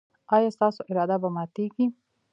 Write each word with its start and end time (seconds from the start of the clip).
ایا 0.35 0.49
ستاسو 0.55 0.81
اراده 0.91 1.15
به 1.21 1.29
ماتیږي؟ 1.35 1.85